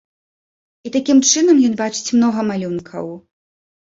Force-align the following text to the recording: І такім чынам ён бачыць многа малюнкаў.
І 0.87 0.91
такім 0.95 1.19
чынам 1.31 1.59
ён 1.67 1.75
бачыць 1.81 2.13
многа 2.21 2.45
малюнкаў. 2.49 3.13